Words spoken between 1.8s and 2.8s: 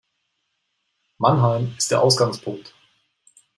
der Ausgangpunkt